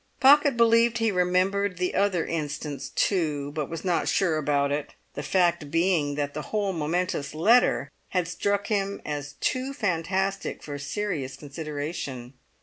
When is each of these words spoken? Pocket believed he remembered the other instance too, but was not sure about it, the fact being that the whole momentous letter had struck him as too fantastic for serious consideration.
Pocket 0.19 0.57
believed 0.57 0.97
he 0.97 1.11
remembered 1.11 1.77
the 1.77 1.93
other 1.93 2.25
instance 2.25 2.89
too, 2.89 3.51
but 3.51 3.69
was 3.69 3.85
not 3.85 4.07
sure 4.09 4.37
about 4.39 4.71
it, 4.71 4.95
the 5.13 5.21
fact 5.21 5.69
being 5.69 6.15
that 6.15 6.33
the 6.33 6.41
whole 6.49 6.73
momentous 6.73 7.35
letter 7.35 7.91
had 8.09 8.27
struck 8.27 8.65
him 8.65 8.99
as 9.05 9.33
too 9.33 9.73
fantastic 9.75 10.63
for 10.63 10.79
serious 10.79 11.35
consideration. 11.37 12.33